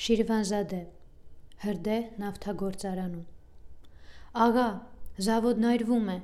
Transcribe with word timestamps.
Շիրվանզադե 0.00 0.78
հրդե 1.60 1.96
նավթագործարանում 2.20 3.24
Աղա, 4.44 4.68
զավոդն 5.26 5.66
այրվում 5.70 6.06
է։ 6.12 6.14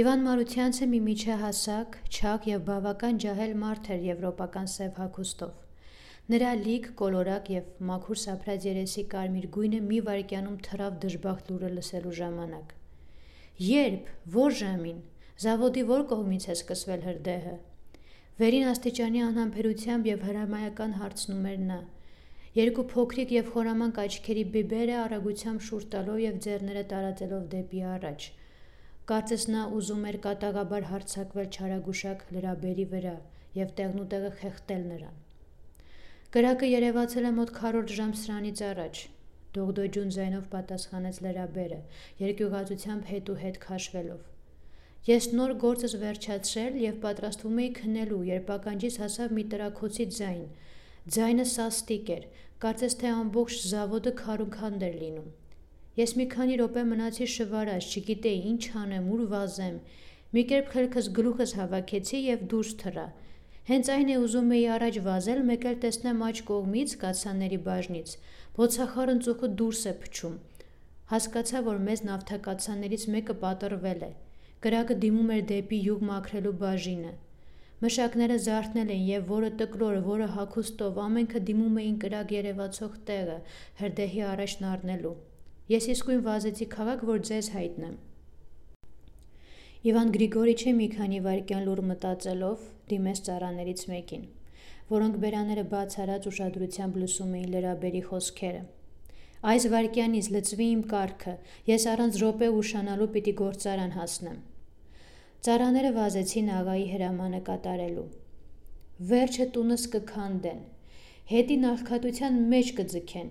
Իվան 0.00 0.22
Մարությանցը 0.26 0.88
մի 0.92 1.00
միջահասակ, 1.08 1.98
չակ 2.08 2.46
եւ 2.50 2.62
բավական 2.68 3.18
ջահել 3.24 3.52
մարդ 3.64 3.90
էր 3.96 4.06
եվրոպական 4.06 4.70
սև 4.74 5.02
հագուստով։ 5.02 5.52
Նրա 6.34 6.54
լիք, 6.62 6.88
կոլորակ 7.02 7.50
եւ 7.56 7.68
մաքուր 7.90 8.22
սափրած 8.22 8.68
երեսի 8.68 9.04
կարմիր 9.16 9.50
գույնը 9.58 9.82
մի 9.90 10.00
վայրկյանում 10.08 10.56
թռավ 10.68 10.98
դժբախտ 11.04 11.52
լուրը 11.52 11.70
լսելու 11.76 12.14
ժամանակ։ 12.22 12.74
Երբ, 13.68 14.10
որ 14.38 14.58
ժամին, 14.62 15.04
զավոդի 15.44 15.86
որ 15.92 16.08
կողմից 16.14 16.48
է 16.48 16.56
սկսվել 16.56 17.06
հրդեհը։ 17.10 17.54
Վերին 18.40 18.68
աստիճանի 18.72 19.24
անհամբերությամբ 19.28 20.12
եւ 20.14 20.28
հրամայական 20.30 20.98
հարցնում 21.02 21.46
էր 21.52 21.62
նա։ 21.68 21.80
Երկու 22.56 22.84
փոքրիկ 22.90 23.32
եւ 23.34 23.48
խորամանկ 23.54 23.98
աչքերի 24.02 24.44
բիբերը 24.54 24.94
արագությամբ 24.98 25.64
շուռ 25.68 25.82
տալով 25.94 26.20
եւ 26.22 26.38
ձեռները 26.46 26.84
տարածելով 26.92 27.42
դեպի 27.54 27.82
առաջ։ 27.94 28.28
Կարծես 29.12 29.44
նա 29.52 29.64
ուզում 29.78 30.06
էր 30.08 30.16
կատաղաբար 30.24 30.86
հարցակվել 30.92 31.50
չարագուշակ 31.58 32.24
լրաբերի 32.36 32.86
վրա 32.94 33.14
եւ 33.58 33.74
տեղնուտեղը 33.80 34.32
խեղտել 34.40 34.82
նրան։ 34.92 35.20
Կրակը 36.36 36.68
երևացել 36.68 37.28
է 37.28 37.30
մոտ 37.36 37.52
քառորդ 37.58 37.92
ժամ 37.98 38.10
սրանից 38.22 38.64
առաջ։ 38.70 38.98
Դողդոջուն 39.58 40.10
ձայնով 40.16 40.48
պատասխանեց 40.54 41.20
լրաբերը, 41.24 41.78
երկյուղացությամբ 42.20 43.06
հետ 43.12 43.30
ու 43.32 43.36
հետ 43.42 43.60
քաշվելով։ 43.62 44.26
Ես 45.08 45.28
նոր 45.38 45.54
գործս 45.62 45.94
վերջացրել 46.02 46.74
եւ 46.84 46.96
պատրաստվում 47.04 47.60
էի 47.64 47.70
քնելու, 47.78 48.20
երբ 48.28 48.50
ականջիս 48.56 48.98
հասավ 49.02 49.34
մի 49.38 49.44
տրաքոցի 49.54 50.06
ձայն։ 50.18 50.42
Ձայնը 51.14 51.44
սաստիկ 51.48 52.10
էր, 52.14 52.24
կարծես 52.62 52.94
թե 53.00 53.12
ամբողջ 53.18 53.60
զավոդը 53.68 54.12
քարունքանդ 54.18 54.82
էր 54.88 54.96
լինում։ 55.02 55.28
Ես 55.98 56.12
մի 56.18 56.26
քանի 56.34 56.56
րոպե 56.60 56.82
մնացի 56.88 57.28
շվարած, 57.34 57.86
չգիտեի 57.98 58.40
ինչ 58.50 58.64
անեմ, 58.80 59.06
ուր 59.14 59.22
վազեմ։ 59.32 59.78
Մի 60.36 60.42
կերպ 60.50 60.68
խելքս 60.74 61.08
գլուխս 61.18 61.54
հավաքեցի 61.58 62.20
եւ 62.24 62.42
դուրս 62.52 62.72
թռա։ 62.82 63.06
Հենց 63.68 63.90
այն 63.94 64.10
է 64.12 64.18
ուզում 64.24 64.52
էի 64.58 64.66
առաջ 64.74 64.98
վազել, 65.06 65.40
մեկ 65.48 65.64
էլ 65.70 65.78
տեսնեմ 65.84 66.22
աջ 66.28 66.42
կողմից 66.50 66.92
կացանների 67.04 67.58
բաժնից 67.68 68.12
բոցախարն 68.58 69.18
ծուխը 69.28 69.50
դուրս 69.62 69.82
է 69.88 69.94
փչում։ 70.02 70.36
Հասկացա, 71.14 71.60
որ 71.68 71.82
մեզ 71.88 72.04
նավթակացաններից 72.10 73.08
մեկը 73.14 73.38
պատրվել 73.44 74.04
է։ 74.08 74.12
Կրակը 74.66 74.96
դիմում 75.04 75.34
էր 75.38 75.44
դեպի 75.52 75.80
յուղ 75.88 76.00
մաքրելու 76.08 76.54
բաժինը։ 76.64 77.12
Մշակները 77.78 78.36
զարթնել 78.42 78.88
էին 78.90 79.04
եւ 79.06 79.28
որը 79.30 79.48
տկլոր, 79.58 79.96
որը 80.06 80.26
հակոստով 80.34 80.96
ամենքը 81.04 81.42
դիմում 81.50 81.76
էին 81.82 81.98
կրակ 82.04 82.32
երևացող 82.34 82.96
տեղը, 83.10 83.36
հրդեհի 83.80 84.22
առաջն 84.32 84.66
առնելու։ 84.70 85.12
Ես 85.74 85.86
իսկույն 85.94 86.24
վազեցի 86.26 86.66
քաղաք, 86.72 87.04
որ 87.12 87.22
ձեզ 87.28 87.50
հայտնեմ։ 87.54 87.94
Իվան 89.92 90.12
Գրիգորիչը 90.18 90.74
մի 90.80 90.90
քանի 90.96 91.22
վայրկյան 91.28 91.64
լուր 91.68 91.84
մտածելով 91.92 92.66
դիմեց 92.90 93.22
ծառաներից 93.30 93.86
մեկին, 93.94 94.28
որոնք 94.90 95.22
բերաները 95.22 95.66
բաց 95.78 95.98
արած 96.02 96.28
ուշադրությամբ 96.32 97.00
լսում 97.04 97.34
էին 97.38 97.50
լրաբերի 97.54 98.02
խոսքերը։ 98.10 98.62
Այս 99.54 99.70
վարքյանից 99.70 100.34
լծվի 100.34 100.70
իմ 100.74 100.86
կարգը, 100.90 101.38
ես 101.70 101.90
առանց 101.94 102.22
րոպե 102.26 102.54
ուշանալու 102.58 103.12
պիտի 103.14 103.34
գործարան 103.46 103.94
հասնեմ։ 104.02 104.38
Ծառաները 105.46 105.90
վազեցին 105.94 106.48
աղայի 106.50 106.86
հրամանը 106.92 107.38
կատարելու։ 107.46 108.04
Վերջը 109.10 109.44
տունս 109.56 109.82
կքանդեն։ 109.92 110.62
Հետի 111.32 111.56
նախքատության 111.64 112.38
մեջ 112.52 112.72
կձգեն։ 112.78 113.28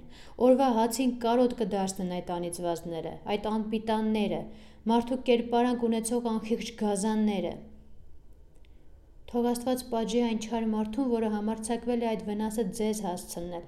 Օրվա 0.48 0.70
հացին 0.78 1.12
կարոտ 1.26 1.56
կդարձնեն 1.62 2.14
այդ 2.18 2.32
անիծվածները, 2.36 3.12
այդ 3.34 3.50
անպիտանները, 3.52 4.40
մարդու 4.92 5.18
կերպարանք 5.30 5.84
ունեցող 5.88 6.30
անխիղճ 6.32 6.72
գազանները։ 6.84 7.52
Թող 9.32 9.50
Աստված 9.52 9.84
պատժի 9.92 10.24
այն 10.30 10.40
չար 10.48 10.70
մարդուն, 10.78 11.12
որը 11.18 11.34
համարցակվել 11.36 12.08
է 12.08 12.10
այդ 12.14 12.24
վնասը 12.30 12.68
ձեզ 12.80 13.04
հասցնել, 13.10 13.68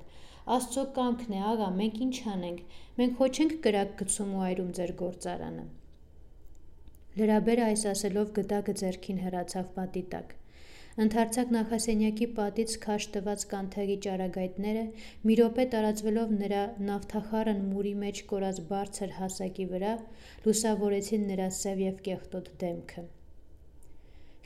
Աստծո 0.60 0.86
կամքն 0.96 1.36
է, 1.36 1.44
աղա, 1.50 1.68
մենք 1.82 2.00
ինչ 2.08 2.16
անենք։ 2.38 2.80
Մենք 3.04 3.22
ոչ 3.26 3.34
ենք 3.44 3.60
կրակ 3.68 3.94
գցում 4.00 4.34
ու 4.40 4.48
այրում 4.48 4.72
ձեր 4.80 4.96
գործարանը։ 5.04 5.68
Լրաբերը 7.20 7.64
այս 7.70 7.88
ասելով 7.94 8.30
գդակը 8.40 8.76
ձեռքին 8.82 9.24
հեռացավ 9.26 9.72
պատի 9.78 10.04
տակ։ 10.14 10.36
Ընթարցակ 11.04 11.52
նախասենյակի 11.56 12.28
պատից 12.38 12.72
քաշ 12.86 13.06
տված 13.16 13.44
կանթեղի 13.54 13.96
ճարագայթները 14.06 14.82
մի 15.30 15.38
րոպե 15.40 15.66
տարածվելով 15.76 16.34
նրա 16.40 16.64
նավթախառն 16.90 17.62
մուրի 17.70 17.94
մեջ 18.04 18.22
կորած 18.32 18.62
բարձր 18.72 19.16
հասակի 19.20 19.68
վրա 19.74 19.94
լուսավորեցին 20.48 21.26
նրա 21.32 21.50
սև 21.60 21.84
եւ 21.86 22.04
կեղտոտ 22.10 22.52
դեմքը։ 22.66 23.06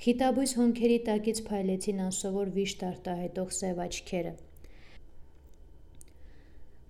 Խիտաբույս 0.03 0.55
հոնքերի 0.61 0.99
տակից 1.09 1.43
փայլեցին 1.49 2.03
անսովոր 2.07 2.55
վիշտ 2.59 2.89
արտահայտող 2.93 3.53
սև 3.57 3.85
աչքերը։ 3.87 4.33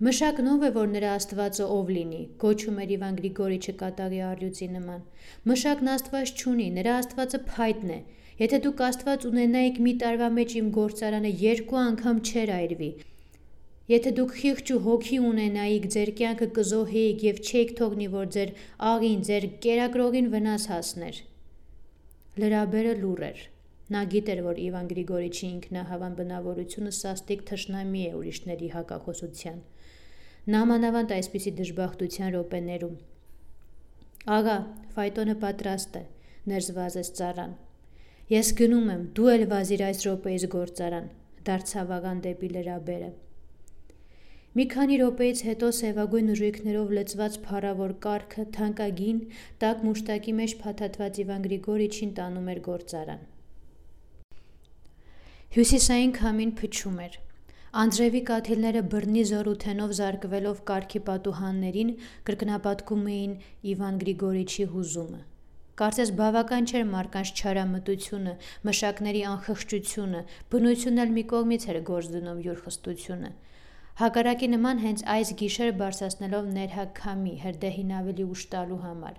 Մշակն 0.03 0.47
ով 0.51 0.63
է, 0.67 0.69
որ 0.75 0.87
նրա 0.91 1.09
աստվածը 1.15 1.65
ով 1.73 1.89
լինի, 1.95 2.17
գոչում 2.41 2.79
էր 2.83 2.89
Իվան 2.93 3.17
Գրիգորիչը 3.19 3.73
կատաղի 3.81 4.17
առյուծի 4.29 4.65
նման։ 4.73 5.03
Մշակն 5.51 5.89
աստված 5.93 6.31
չունի, 6.41 6.65
նրա 6.77 6.95
աստվածը 7.01 7.39
փայտն 7.51 7.93
է։ 7.93 7.99
Եթե 8.41 8.59
դուք 8.65 8.81
աստված 8.87 9.27
ունենայիք 9.29 9.77
մի 9.85 9.93
տարվա 10.01 10.27
մեջ 10.37 10.55
իմ 10.59 10.71
գործարանը 10.77 11.31
երկու 11.43 11.79
անգամ 11.83 12.19
չեր 12.27 12.51
այրվի։ 12.55 12.89
Եթե 13.93 14.13
դուք 14.17 14.33
խիղճ 14.41 14.73
ու 14.75 14.81
հոգի 14.87 15.19
ունենայիք, 15.29 15.87
ձեր 15.95 16.11
կյանքը 16.19 16.47
կզոհեիք 16.57 17.23
եւ 17.29 17.39
չէիք 17.47 17.71
թողնի, 17.79 18.07
որ 18.17 18.27
ձեր 18.35 18.53
աղին, 18.91 19.21
ձեր 19.29 19.47
կերակրողին 19.67 20.27
վնաս 20.35 20.67
հասներ։ 20.73 21.21
Լրաբերը 22.43 22.97
լուր 23.05 23.23
էր։ 23.29 23.45
Նա 23.93 24.01
գիտեր, 24.11 24.43
որ 24.49 24.59
Իվան 24.67 24.91
Գրիգորիչի 24.91 25.47
ինքնահավան 25.53 26.19
բնավորությունը 26.19 26.93
սաստիկ 26.97 27.47
թշնամի 27.51 28.03
է 28.09 28.13
ուրիշների 28.19 28.69
հակախոսության 28.73 29.63
նամանավանդ 30.51 31.11
այսպիսի 31.15 31.51
դժբախտության 31.57 32.33
րոպեներում։ 32.35 32.95
Աղա, 34.37 34.55
ֆայտոնը 34.95 35.35
պատրաստ 35.43 35.95
է, 35.95 36.01
ներզվազեց 36.51 37.11
ծառան։ 37.19 37.53
Ես 38.33 38.49
գնում 38.59 38.89
եմ, 38.91 39.05
դու 39.15 39.29
էլ 39.33 39.45
վազիր 39.53 39.83
այս 39.87 40.03
րոպեից 40.07 40.45
գործարան, 40.55 41.07
դարձավ 41.47 41.93
աղան 41.97 42.19
դեպի 42.27 42.49
լրաբերը։ 42.57 43.09
Մի 44.53 44.65
քանի 44.75 44.97
րոպեից 45.01 45.39
հետո 45.47 45.69
սևագույն 45.79 46.31
ուժույքներով 46.35 46.91
լծված 46.99 47.37
փառավոր 47.47 47.93
կառքը 48.03 48.43
թանկագին 48.57 49.21
տակ 49.63 49.85
մուշտակի 49.87 50.33
մեջ 50.43 50.55
փաթաթված 50.63 51.19
Իվան 51.23 51.45
Գրիգորիչին 51.47 52.11
տանում 52.19 52.51
էր 52.53 52.61
գործարան։ 52.67 53.23
Հյուսիսային 55.55 56.13
քամին 56.19 56.51
փչում 56.59 56.99
էր։ 57.07 57.17
Անդրևի 57.81 58.19
կաթիլները 58.29 58.81
բռնի 58.93 59.21
զորութենով 59.27 59.93
զարկվելով 59.97 60.57
կարգի 60.69 60.99
պատուհաններին 61.05 61.91
կրկնապատկում 62.27 63.05
էին 63.13 63.31
Իվան 63.71 63.95
Գրիգորիչի 64.03 64.65
հուզումը։ 64.73 65.21
Կարծես 65.81 66.11
բավական 66.19 66.67
չէր 66.69 66.83
մարկանց 66.91 67.31
չարամտությունը, 67.33 68.35
մշակների 68.69 69.23
անխղճությունը, 69.29 70.21
բնությունն 70.53 71.03
էլ 71.03 71.15
մի 71.15 71.23
կողմից 71.33 71.65
էր 71.73 71.79
գործ 71.87 72.11
դնում 72.13 72.43
յուր 72.45 72.59
խստությունը։ 72.67 73.31
Հակառակի 74.03 74.49
նման 74.53 74.83
հենց 74.83 75.05
այս 75.15 75.31
գիշեր 75.41 75.73
բարձրացնելով 75.81 76.51
ներհակ 76.59 76.91
քամի 77.01 77.33
հրդեհին 77.47 77.95
ավելի 78.03 78.27
ուշ 78.35 78.43
տալու 78.53 78.79
համար։ 78.85 79.17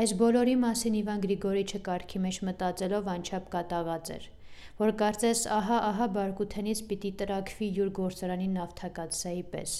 Այս 0.00 0.16
բոլորի 0.24 0.56
մասին 0.64 0.96
Իվան 1.04 1.20
Գրիգորիչը 1.28 1.82
կարգի 1.90 2.24
մեջ 2.28 2.40
մտածելով 2.48 3.12
անչափ 3.18 3.52
կատաղած 3.58 4.10
էր 4.16 4.26
որ 4.82 4.94
կարծես 5.04 5.46
ահա-ահա 5.60 6.12
բարկութենից 6.18 6.84
պիտի 6.92 7.16
տրաքվի 7.24 7.72
յուր 7.78 7.90
գործարանի 7.98 8.52
նավթակացայի 8.58 9.44
պես։ 9.56 9.74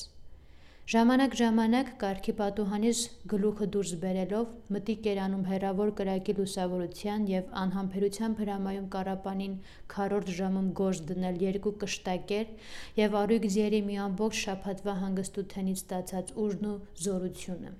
Ժամանակ-ժամանակ 0.92 1.90
կարգի 2.00 2.32
պատուհանից 2.38 2.98
գլուխը 3.32 3.68
դուրս 3.76 3.92
բերելով 4.02 4.50
մտիկ 4.76 5.06
էր 5.12 5.20
անում 5.26 5.46
հերավոր 5.50 5.92
կրակի 6.00 6.34
լուսավորության 6.40 7.24
եւ 7.30 7.54
անհամբերությամբ 7.60 8.42
հրամայում 8.44 8.90
կարապանին 8.96 9.54
քառորդ 9.94 10.34
ժամում 10.40 10.68
գործ 10.82 11.02
դնել 11.12 11.40
երկու 11.46 11.74
կշտակեր 11.86 12.52
եւ 13.00 13.18
արույգ 13.22 13.48
ձիերի 13.56 13.80
մի 13.88 13.98
ամբողջ 14.10 14.44
շփաթվա 14.44 14.98
հանգստութենից 15.06 15.82
ստացած 15.86 16.36
ուժն 16.44 16.70
ու 16.74 16.76
զորությունը։ 17.06 17.74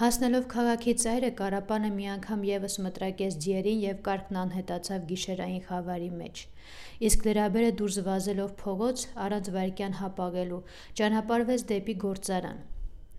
Հասնելով 0.00 0.44
քաղաքի 0.48 0.92
ծայրը 1.02 1.28
Կարապանը 1.38 1.88
մի 1.92 2.06
անգամ 2.14 2.44
եւս 2.48 2.76
մտրակեց 2.84 3.34
ձիերին 3.44 3.80
եւ 3.82 3.98
կարկն 4.06 4.38
անհետացավ 4.42 5.02
գիշերային 5.10 5.64
խավարի 5.66 6.08
մեջ։ 6.20 6.40
Իսկ 7.08 7.26
լրաբերը 7.28 7.72
դուրս 7.80 7.98
վազելով 8.06 8.54
փողոց 8.62 9.04
առանց 9.26 9.50
վարկյան 9.56 9.98
հապաղելու 10.00 10.62
ճանապարհվեց 11.02 11.66
դեպի 11.72 11.96
գործարան։ 12.06 12.64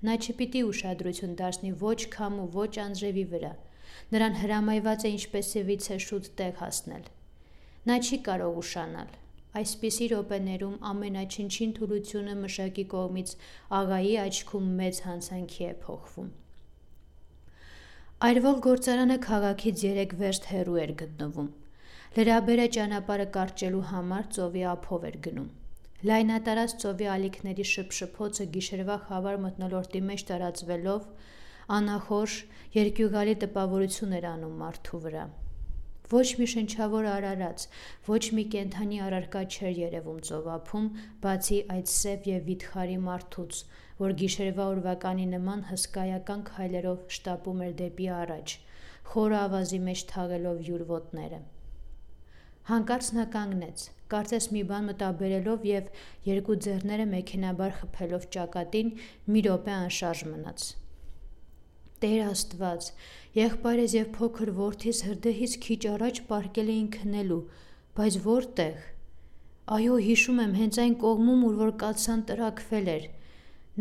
Նա 0.09 0.17
չպիտի 0.17 0.65
ուշադրություն 0.73 1.37
դարձնի 1.43 1.73
ոչ 1.85 1.99
քամ 2.17 2.41
ու 2.41 2.49
ոչ 2.57 2.73
անձրևի 2.87 3.25
վրա։ 3.37 3.53
Նրան 4.17 4.37
հրամայված 4.41 5.05
է 5.05 5.15
ինչպեսևիցե 5.21 5.97
շուտ 6.09 6.29
տեղ 6.41 6.53
հասնել։ 6.63 7.09
Նա 7.85 7.99
չի 8.01 8.23
կարող 8.33 8.61
ուշանալ։ 8.65 9.17
Այսպիսի 9.61 10.05
րոպեներում 10.17 10.77
ամենաչնչին 10.89 11.75
թուլությունը 11.77 12.37
մշակի 12.43 12.85
կողմից 12.97 13.35
աղայի 13.79 14.15
աչքում 14.27 14.71
մեծ 14.81 15.03
հանցանքի 15.09 15.69
է 15.69 15.75
փոխվում։ 15.83 16.39
Այրվող 18.21 18.59
գործարանը 18.63 19.15
քաղաքից 19.23 19.81
3 19.83 20.13
վերստ 20.19 20.45
հեռու 20.51 20.77
էր 20.83 20.91
գտնվում։ 21.01 21.49
Լրաբերը 22.17 22.67
ճանապարհը 22.75 23.25
կարճելու 23.37 23.81
համար 23.89 24.29
ծովի 24.37 24.63
ափով 24.73 25.07
էր 25.09 25.17
գնում։ 25.27 25.49
Լայնատարած 26.09 26.75
ծովի 26.83 27.09
ալիքների 27.15 27.65
շփշփոցը 27.73 28.47
գիշերվա 28.55 28.97
խավար 29.07 29.39
մթնոլորտի 29.45 30.03
մեջ 30.11 30.25
տարածվելով 30.29 31.07
անախորժ 31.79 32.37
երկյուղալի 32.79 33.35
տպավորություն 33.43 34.17
էր 34.19 34.29
անում 34.33 34.59
մարդու 34.63 35.01
վրա։ 35.07 35.25
Ոչ 36.11 36.25
մի 36.39 36.45
շնչավոր 36.51 37.05
արարած, 37.09 37.63
ոչ 38.07 38.23
մի 38.37 38.43
կենթանի 38.55 38.97
առարկա 39.05 39.43
չէր 39.53 39.77
երևում 39.79 40.19
ծովափում, 40.27 40.89
բացի 41.23 41.59
այդ 41.75 41.91
սև 41.93 42.27
եւ 42.29 42.43
վիթխարի 42.49 42.97
մարդուց, 43.05 43.61
որ 44.03 44.15
գիշերվա 44.19 44.67
ուրվականի 44.73 45.27
նման 45.31 45.65
հսկայական 45.69 46.43
քայլերով 46.51 47.07
շտապում 47.17 47.63
էր 47.69 47.73
դեպի 47.81 48.09
առաջ, 48.19 48.55
խորը 49.13 49.39
ավազի 49.47 49.81
մեջ 49.87 50.05
թաղելով 50.11 50.61
յուր 50.67 50.85
ոտները։ 50.91 51.41
Հանկարծ 52.73 53.07
նա 53.15 53.27
կանգնեց, 53.31 53.87
կարծես 54.11 54.51
մի 54.55 54.61
բան 54.69 54.85
մտաբերելով 54.91 55.67
եւ 55.71 55.89
երկու 56.27 56.59
ձեռները 56.67 57.09
մեքենաբար 57.15 57.75
խփելով 57.79 58.29
ճակատին 58.37 58.95
մի 59.33 59.49
րոպե 59.49 59.75
անշարժ 59.79 60.23
մնաց։ 60.31 60.71
Տեր 62.03 62.21
Աստված, 62.27 62.87
եղբայրս 63.37 63.93
եւ 63.95 64.07
փոքր 64.17 64.49
որդիս 64.57 64.97
հրդեհից 65.07 65.53
քիչ 65.63 65.77
առաջ 65.93 66.17
պարկել 66.31 66.71
էին 66.73 66.89
քնելու, 66.95 67.37
բայց 67.99 68.17
որտեղ։ 68.25 68.81
Այո, 69.75 69.93
հիշում 70.07 70.41
եմ, 70.43 70.55
հենց 70.59 70.79
այն 70.83 70.97
կողմում, 71.03 71.45
ուր 71.47 71.55
որ 71.61 71.71
կացան 71.83 72.25
տրակվել 72.33 72.91
էր։ 72.93 73.05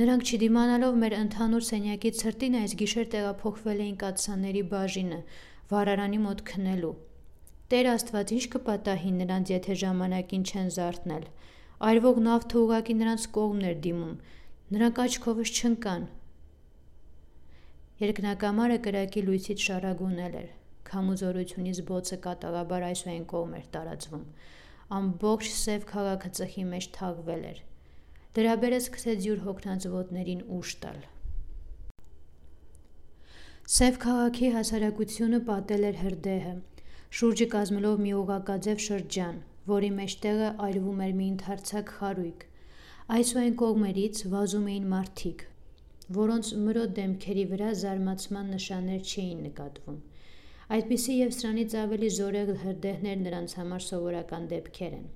Նրանք 0.02 0.30
չդիմանալով 0.30 1.00
մեր 1.02 1.16
ընդհանուր 1.18 1.66
սենյակի 1.72 2.14
ցրտին 2.22 2.54
այս 2.62 2.76
գիշեր 2.84 3.10
տեղափոխվել 3.16 3.82
էին 3.82 3.98
կացանների 4.06 4.62
բաժինը, 4.70 5.20
վարարանի 5.74 6.22
մոտ 6.22 6.46
քնելու։ 6.52 6.94
Տեր 7.74 7.92
Աստված, 7.96 8.32
ինչ 8.38 8.44
կպատահի 8.54 9.14
նրանց, 9.18 9.54
եթե 9.58 9.80
ժամանակին 9.82 10.46
չեն 10.46 10.74
զարթնել։ 10.78 11.28
Այրվող 11.90 12.24
նավթը 12.30 12.58
ուղակի 12.62 13.00
նրանց 13.02 13.30
կողմն 13.34 13.70
էր 13.72 13.78
դիմում։ 13.90 14.16
Նրանք 14.72 15.06
աչքովս 15.10 15.52
չընկան, 15.58 16.04
Երկնակամարը 18.02 18.76
կրակի 18.82 19.20
լույսից 19.28 19.60
շարագունել 19.62 20.32
էր։ 20.38 20.46
Քամուզորությունից 20.88 21.80
բոցը 21.90 22.16
կատաղաբար 22.24 22.86
այս 22.86 23.02
ու 23.04 23.10
այն 23.12 23.26
կողմ 23.32 23.52
էր 23.58 23.68
տարածվում։ 23.76 24.24
Ամբողջ 24.96 25.50
սև 25.58 25.84
քաղաքը 25.90 26.30
ծխի 26.38 26.64
մեջ 26.72 26.88
թաղվել 26.96 27.44
էր։ 27.50 27.60
Դրաբերը 28.38 28.80
սկսեց 28.82 29.28
յուր 29.28 29.44
հոգնած 29.44 29.86
ոտներին 29.92 30.42
ուշ 30.58 30.72
տալ։ 30.82 30.98
Սև 33.76 34.02
քաղաքի 34.06 34.50
հասարակությունը 34.56 35.40
պատել 35.52 35.88
էր 35.92 36.02
հրդեհը, 36.02 36.56
շուրջը 37.20 37.48
կազմելով 37.54 38.02
մի 38.08 38.16
ուղակաձև 38.24 38.84
շրջան, 38.88 39.40
որի 39.70 39.92
մեջտեղը 40.02 40.50
այրվում 40.66 41.06
էր 41.06 41.16
մի 41.22 41.30
ընդարձակ 41.36 41.96
խարույկ։ 42.02 42.44
Այս 43.20 43.34
ու 43.36 43.42
այն 43.46 43.56
կողմերից 43.62 44.26
վազում 44.34 44.68
էին 44.74 44.92
մարդիկ, 44.96 45.46
որոնց 46.10 46.52
մրոտ 46.66 46.94
դեմքերի 46.98 47.44
վրա 47.52 47.70
զարմացման 47.82 48.52
նշաններ 48.56 49.02
չէին 49.12 49.42
նկատվում։ 49.46 49.98
Այդպիսի 50.72 51.14
եւ 51.18 51.32
սրանից 51.36 51.74
ավելի 51.82 52.08
զորեղ 52.18 52.50
հրդեհներ 52.62 53.18
նրանց 53.22 53.54
համար 53.60 53.82
սովորական 53.86 54.46
դեպքեր 54.52 54.94
են։ 54.98 55.06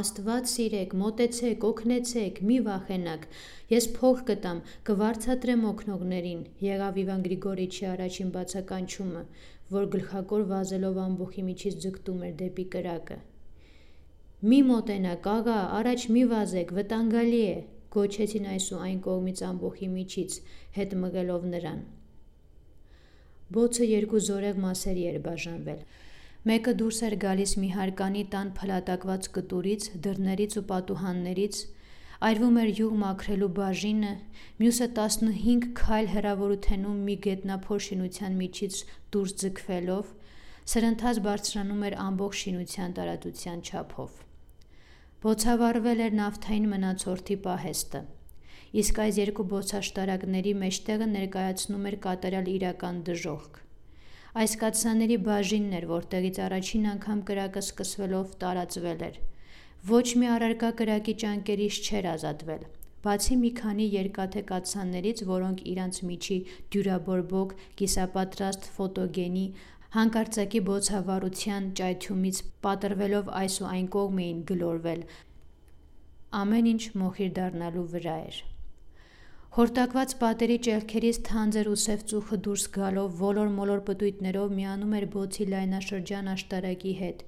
Աստված 0.00 0.50
սիրեք, 0.50 0.92
մոտեցեք, 1.00 1.64
օգնեցեք, 1.66 2.36
մի 2.50 2.58
վախենակ։ 2.66 3.24
Ես 3.74 3.88
փող 3.96 4.20
կտամ, 4.28 4.60
կվարցատրեմ 4.90 5.64
օգնողներին։ 5.70 6.44
Եղավ 6.66 7.00
Իվան 7.02 7.24
Գրիգորիչի 7.26 7.88
առաջին 7.94 8.30
բացականչումը, 8.36 9.24
որ 9.74 9.90
գլխակոր 9.96 10.46
վազելով 10.52 11.02
ամբողի 11.06 11.44
միջից 11.50 11.82
ձգտում 11.86 12.22
էր 12.30 12.38
դեպի 12.44 12.66
կրակը։ 12.76 13.18
Մի 14.50 14.62
մոտենակ, 14.70 15.28
աղա, 15.34 15.58
առաջ 15.80 16.08
մի 16.14 16.24
վազեք, 16.30 16.74
վտանգալի 16.78 17.42
է 17.50 17.58
գոչեցին 17.94 18.46
այս 18.54 18.66
ու 18.74 18.82
այն 18.86 19.00
կողմից 19.06 19.42
ամբողի 19.50 19.88
միջից, 19.94 20.36
հետ 20.76 20.94
մղելով 21.04 21.48
նրան։ 21.54 21.80
Բոցը 23.56 23.86
երկու 23.90 24.20
զորեղ 24.26 24.62
մասերի 24.62 25.04
էր 25.10 25.18
բաժանվել։ 25.26 25.80
Մեկը 26.50 26.72
դուրս 26.80 26.98
էր 27.06 27.16
գալիս 27.24 27.52
մի 27.60 27.70
հարկանի 27.76 28.22
տան 28.34 28.52
փլատակված 28.60 29.26
կտուրից, 29.36 29.88
դռներից 30.06 30.54
ու 30.60 30.64
պատուհաններից, 30.70 31.58
այրվում 32.30 32.56
էր 32.62 32.70
յուղ 32.78 32.94
մաքրելու 33.02 33.50
բաժինը, 33.58 34.14
մյուսը 34.62 34.88
15 35.00 35.68
քայլ 35.82 36.10
հեռավորութենում 36.14 37.04
մի 37.10 37.18
գետնափոր 37.26 37.84
շինության 37.90 38.40
միջից 38.40 38.80
դուրս 39.16 39.36
ձգվելով, 39.44 40.16
սրընթաց 40.70 41.22
բարձրանում 41.26 41.86
էր 41.90 42.00
ամբողջ 42.08 42.42
շինության 42.46 42.98
տարածության 43.00 43.64
չափով։ 43.66 44.29
Բոցավառվել 45.20 45.98
էր 46.00 46.14
նավթային 46.16 46.66
մնացորդի 46.68 47.34
պահեստը։ 47.44 48.00
Իսկ 48.80 49.00
այս 49.04 49.16
երկու 49.20 49.44
բոցաշտարակների 49.50 50.54
մեջտեղը 50.60 51.08
ներկայացնում 51.10 51.88
էր 51.90 51.96
կատարյալ 52.06 52.46
իրական 52.52 53.02
դժոխք։ 53.08 53.58
Այս 54.40 54.54
կացաների 54.62 55.18
բաժինն 55.26 55.76
էր, 55.76 55.86
որտեղից 55.90 56.40
առաջին 56.46 56.86
անգամ 56.94 57.20
կրակը 57.30 57.62
սկսվելով 57.66 58.32
տարածվել 58.44 59.04
էր։ 59.10 59.18
Ոչ 59.90 60.06
մի 60.22 60.30
առարկա 60.40 60.70
կրակի 60.80 61.14
ճանկերից 61.24 61.80
չէր 61.84 62.08
ազատվել, 62.16 62.64
բացի 63.04 63.36
մի 63.44 63.50
քանի 63.60 63.90
երկաթե 64.00 64.44
կացաններից, 64.52 65.24
որոնք 65.34 65.62
իրանց 65.74 66.00
միջի 66.08 66.38
դյուրաբորբոք, 66.72 67.54
կիսապատրաստ 67.82 68.72
ֆոտոգենի, 68.80 69.46
հանկարծակի 69.94 70.60
բոցավառության 70.66 71.64
ճայթյումից 71.78 72.36
պատրվելով 72.66 73.30
այս 73.40 73.56
ու 73.62 73.66
այն 73.70 73.88
կողմ 73.94 74.20
էին 74.24 74.44
գլորվել։ 74.50 75.00
Ամեն 76.40 76.68
ինչ 76.72 76.82
մոխիր 77.00 77.32
դառնալու 77.38 77.86
վրա 77.94 78.14
էր։ 78.26 78.38
Հորտակված 79.56 80.14
պատերի 80.22 80.60
ճեղքերից 80.68 81.20
թանձր 81.26 81.72
ու 81.72 81.80
սև 81.84 82.06
ծուխը 82.12 82.40
դուրս 82.46 82.68
գալով 82.78 83.18
ոլոր-մոլոր 83.24 83.84
պտույտներով 83.90 84.54
միանում 84.60 84.94
էր 85.00 85.06
բոցի 85.16 85.46
լայնաշրջան 85.50 86.32
աշտարակի 86.36 86.94
հետ, 87.02 87.24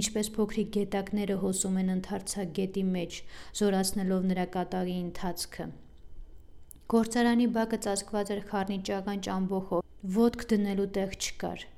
ինչպես 0.00 0.34
փոքրիկ 0.34 0.76
գետակները 0.80 1.40
հոսում 1.46 1.80
են 1.84 1.94
ընդարձակ 1.94 2.54
գետի 2.58 2.86
մեջ, 2.98 3.24
զորացնելով 3.62 4.30
նրա 4.34 4.52
կատաղի 4.58 4.96
ընթացքը։ 5.06 5.72
Գործարանի 6.90 7.52
բակը 7.54 7.84
ծածկված 7.86 8.34
էր 8.34 8.46
խառնիճաղանճ 8.50 9.34
ամբոխով, 9.38 9.84
ոտք 10.18 10.48
դնելու 10.54 10.94
տեղ 10.98 11.20
չկար։ 11.20 11.70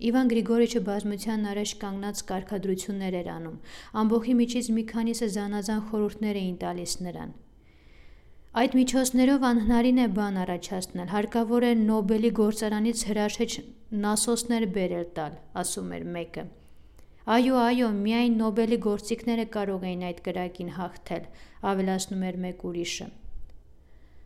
Իվան 0.00 0.30
Գրիգորիչը 0.32 0.80
բազմության 0.86 1.42
առաջ 1.50 1.72
կանգնած 1.80 2.20
կարգադրություններ 2.30 3.16
էր 3.20 3.26
անում։ 3.34 3.56
Ամբողի 4.00 4.34
միջից 4.38 4.70
մի 4.76 4.84
քանիսը 4.92 5.28
զանազան 5.34 5.82
խորհուրդներ 5.90 6.38
էին 6.40 6.56
տալիս 6.62 6.94
նրան։ 7.04 7.34
Այդ 8.60 8.78
միջոցներով 8.80 9.44
անհնարին 9.50 10.00
է 10.00 10.06
բան 10.16 10.40
առաջացնել։ 10.44 11.12
Հարկավոր 11.12 11.66
է 11.68 11.72
Նոբելի 11.82 12.30
գործարանից 12.40 13.04
հրաշեջ 13.10 13.58
նասոսներ 14.06 14.66
բերել 14.80 15.06
տալ, 15.20 15.36
ասում 15.60 15.92
էր 16.00 16.08
մեկը։ 16.16 16.44
Այո, 17.36 17.56
այո, 17.68 17.94
միայն 18.00 18.40
Նոբելի 18.40 18.78
գործիքները 18.88 19.46
կարող 19.54 19.88
էին 19.90 20.06
այդ 20.08 20.22
կրակին 20.30 20.76
հաղթել, 20.80 21.28
ավելացնում 21.70 22.24
էր 22.30 22.40
մեկ 22.48 22.64
ուրիշը։ 22.70 23.06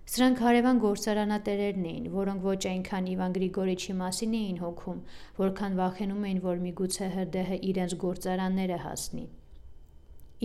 Սրանք 0.05 0.41
հարևան 0.45 0.81
գործարանատերերն 0.83 1.85
էին, 1.91 2.07
որոնք 2.13 2.43
ոչ 2.45 2.59
այնքան 2.71 3.07
Իվան 3.15 3.35
Գրիգորիչի 3.37 3.95
մասին 4.01 4.35
էին 4.39 4.59
հոգում, 4.61 4.99
որքան 5.39 5.79
վախենում 5.79 6.27
էին, 6.29 6.41
որ 6.45 6.61
միգուցե 6.65 7.09
հրդեհը 7.15 7.59
իրենց 7.71 7.95
գործարանները 8.03 8.79
հասնի։ 8.85 9.25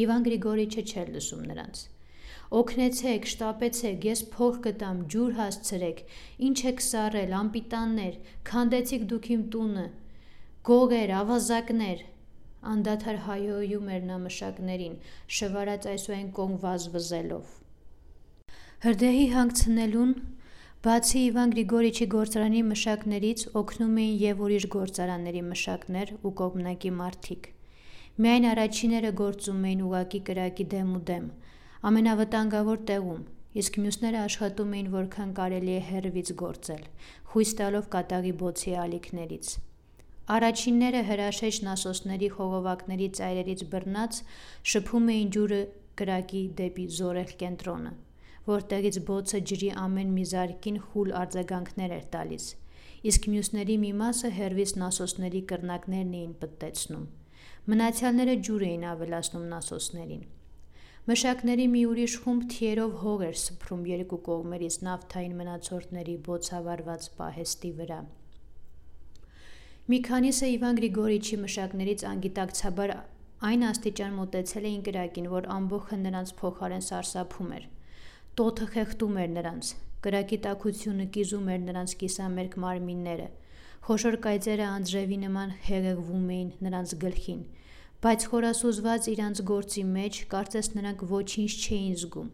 Իվան 0.03 0.27
Գրիգորիչը 0.29 0.85
չէր 0.89 1.11
լսում 1.17 1.43
նրանց։ 1.51 1.83
Օգնեցեք, 2.59 3.27
շտապեցեք, 3.33 4.07
ես 4.09 4.23
փող 4.39 4.55
կտամ, 4.69 5.03
ջուր 5.13 5.37
հասցրեք։ 5.43 6.03
Ինչ 6.49 6.57
եք 6.71 6.83
սառել, 6.87 7.35
ամպիտաններ, 7.43 8.19
քանդեցիք 8.49 9.07
դուք 9.11 9.31
իմ 9.35 9.43
տունը։ 9.53 9.87
Գողեր, 10.69 11.15
ավազակներ, 11.19 12.05
անդադար 12.73 13.23
հայոյում 13.27 13.95
էր 13.99 14.07
նա 14.07 14.23
մշակներին, 14.23 14.99
շվարած 15.39 15.89
այսուայն 15.93 16.31
կողմ 16.39 16.61
վազվզելով։ 16.63 17.59
Հրդեհի 18.79 19.23
հանգցնելուն 19.33 20.11
բացի 20.85 21.21
Իվան 21.29 21.49
Գրիգորիչի 21.53 22.05
գործարանի 22.13 22.61
մշակներից 22.67 23.41
օգնում 23.61 23.97
էին 24.03 24.13
եւ 24.21 24.43
ուրիշ 24.45 24.67
գործարանների 24.75 25.41
մշակներ 25.47 26.13
ու 26.23 26.31
կողմնակի 26.41 26.91
մարդիկ։ 26.99 27.49
Միայն 28.23 28.47
առաջիները 28.53 29.11
գործում 29.23 29.67
էին 29.71 29.83
ուղակի 29.89 30.23
կրակի 30.31 30.67
դեմ 30.75 30.95
ու 30.95 31.03
դեմ, 31.11 31.27
ամենավտանգավոր 31.91 32.81
տեղում, 32.93 33.21
իսկ 33.59 33.81
մյուսները 33.83 34.23
աշխատում 34.23 34.73
էին 34.79 34.91
որքան 34.95 35.37
կարելի 35.43 35.75
է 35.75 35.85
հերվից 35.91 36.35
գործել, 36.45 36.83
խույս 37.35 37.55
տալով 37.59 37.93
կատաղի 37.99 38.35
բոցի 38.47 38.77
ալիքներից։ 38.87 39.55
Առաջինները 40.39 41.07
հրաշեջ 41.11 41.63
նասոսների 41.67 42.35
խողովակների 42.39 43.15
ծայրերից 43.19 43.69
բռնած 43.75 44.25
շփում 44.71 45.15
էին 45.19 45.33
ջուրը 45.35 45.65
կրակի 45.99 46.43
դեպի 46.61 46.93
զորեղ 46.99 47.41
կենտրոնը, 47.43 47.99
որտեղից 48.49 48.97
բոցը 49.09 49.41
ջրի 49.51 49.69
ամեն 49.83 50.11
մի 50.17 50.25
զարկին 50.33 50.81
խուլ 50.89 51.13
արձագանքներ 51.21 51.95
էր 51.99 52.09
տալիս, 52.15 52.49
իսկ 53.11 53.29
մյուսների 53.33 53.77
մի 53.85 53.91
մասը 54.01 54.33
հերվից 54.39 54.75
նասոսների 54.83 55.41
կրնակներն 55.53 56.17
էին 56.19 56.35
պտտեցնում։ 56.43 57.07
Մնացյալները 57.69 58.35
ջուր 58.47 58.67
էին 58.69 58.85
ավելացնում 58.91 59.47
նասոսներին։ 59.53 60.27
Մշակների 61.09 61.65
մի 61.73 61.79
ուրիշ 61.89 62.15
խումբ 62.23 62.43
թիերով 62.53 62.91
հող 63.03 63.21
էր 63.27 63.37
սփռում 63.41 63.85
երկու 63.89 64.17
կողմերից 64.27 64.75
նավթային 64.87 65.37
մնացորդների 65.39 66.15
բոցավառված 66.27 67.07
պահեստի 67.19 67.71
վրա։ 67.79 67.99
Մի 69.89 69.99
քանիսը 70.09 70.49
Իվան 70.53 70.79
Գրիգորիչի 70.79 71.39
մշակներից 71.45 72.05
անգիտակցաբար 72.09 72.93
այն 73.49 73.65
աստիճան 73.69 74.15
մոտեցել 74.19 74.69
էին 74.69 74.85
կրակին, 74.89 75.27
որ 75.33 75.49
ամբողջը 75.55 75.99
նրանց 76.03 76.33
փոխարեն 76.43 76.85
սարսափում 76.89 77.53
էր։ 77.57 77.65
Տոթը 78.39 78.65
խեղդում 78.71 79.17
էր 79.19 79.31
նրանց, 79.35 79.69
կրակի 80.05 80.37
տաքությունը 80.43 81.05
կիզում 81.15 81.47
էր 81.53 81.63
նրանց 81.63 81.93
կիսամերկ 82.03 82.53
մարմինները, 82.63 83.25
խոշոր 83.87 84.17
կայծերը 84.25 84.67
անձրևի 84.75 85.17
նման 85.23 85.51
հեղեղվում 85.65 86.29
էին 86.35 86.53
նրանց 86.67 86.93
գլխին, 87.01 87.41
բայց 88.05 88.27
խորասուզված 88.31 89.09
իրանց 89.13 89.41
գործի 89.49 89.83
մեջ 89.89 90.21
կարծես 90.35 90.71
նրանք 90.77 91.03
ոչինչ 91.11 91.51
չէին 91.65 91.99
զգում։ 92.03 92.31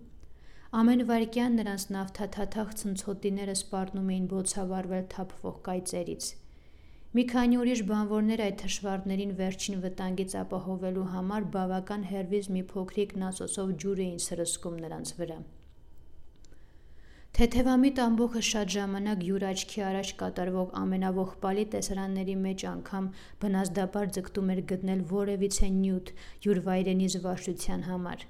Ամեն 0.84 1.04
վայրկյան 1.10 1.58
նրանց 1.62 1.88
նավթաթաթախ 1.98 2.78
ցնցոտիները 2.86 3.58
սպառնում 3.66 4.14
էին 4.14 4.30
բոցավառվել 4.36 5.06
թափվող 5.16 5.60
կայծերից։ 5.72 6.32
Մի 7.18 7.28
քանի 7.34 7.62
ուրիշ 7.66 7.86
բանվորներ 7.90 8.42
այդ 8.46 8.62
թշվառներին 8.62 9.36
վերջին 9.42 9.84
վտանգից 9.90 10.40
ապահովելու 10.46 11.10
համար 11.18 11.52
բավական 11.58 12.10
հեռվից 12.14 12.54
մի 12.60 12.66
փոքրիկ 12.76 13.20
նասոսով 13.26 13.78
ջուր 13.86 14.08
էին 14.10 14.26
սրսկում 14.30 14.82
նրանց 14.86 15.18
վրա։ 15.22 15.44
Թեթևամիտ 17.36 17.98
ամբողջը 18.00 18.42
շատ 18.48 18.70
ժամանակ 18.74 19.24
յուր 19.28 19.44
աչքի 19.46 19.82
առաջ 19.86 20.12
կատարվող 20.20 20.70
ամենավողպալի 20.82 21.66
տեսարանների 21.74 22.36
մեջ 22.44 22.62
անգամ 22.70 23.10
բնազդաբար 23.42 24.14
ձգտում 24.18 24.54
էր 24.54 24.62
գտնել 24.70 25.02
որևիցե 25.10 25.70
նյութ 25.80 26.12
յուր 26.46 26.62
վայրենի 26.68 27.10
զվարճության 27.16 27.84
համար։ 27.88 28.24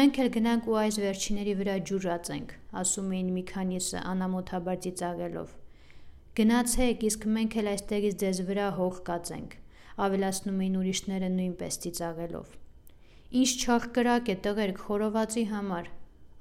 Մենք 0.00 0.20
էլ 0.24 0.32
գնանք 0.38 0.70
ու 0.72 0.78
այս 0.84 1.00
վերջիների 1.04 1.54
վրա 1.60 1.76
ջուր 1.92 2.08
ածենք, 2.14 2.56
ասում 2.84 3.12
էին 3.18 3.30
մի 3.36 3.44
քանիսը 3.52 4.02
անամոթաբար 4.14 4.80
ծիծաղելով։ 4.88 5.54
Գնացեք, 6.40 7.06
իսկ 7.10 7.28
մենք 7.36 7.58
էլ 7.60 7.70
այստեղից 7.76 8.18
ձեզ 8.24 8.42
վրա 8.48 8.72
հող 8.80 9.04
կածենք, 9.12 9.54
ավելացնում 10.08 10.64
էին 10.64 10.80
ուրիշները 10.80 11.32
նույնպես 11.36 11.80
ծիծաղելով։ 11.84 12.58
Ինչ 13.44 13.48
չաղ 13.60 13.88
կրակ 13.98 14.28
է 14.32 14.40
տղերք 14.48 14.84
խորովածի 14.88 15.48
համար, 15.52 15.96